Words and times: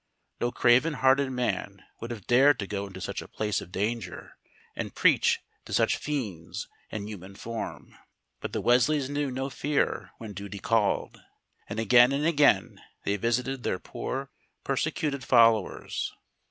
No 0.39 0.51
craven 0.51 0.93
hearted 0.93 1.29
man 1.29 1.83
would 1.99 2.09
have 2.09 2.25
dared 2.25 2.57
to 2.57 2.65
go 2.65 2.87
into 2.87 2.99
such 2.99 3.21
a 3.21 3.27
place 3.27 3.61
of 3.61 3.71
danger, 3.71 4.35
and 4.75 4.95
preach 4.95 5.41
to 5.65 5.73
such 5.73 5.95
fiends 5.95 6.67
in 6.89 7.07
human 7.07 7.35
form; 7.35 7.93
but 8.39 8.51
the 8.51 8.61
Wesleys 8.61 9.11
knew 9.11 9.29
no 9.29 9.51
fear 9.51 10.09
when 10.17 10.33
duty 10.33 10.57
called, 10.57 11.21
and 11.69 11.79
again 11.79 12.11
and 12.13 12.25
again 12.25 12.81
they 13.05 13.15
visited 13.15 13.61
their 13.61 13.77
poor, 13.77 14.31
persecuted 14.63 15.23
followers. 15.23 16.11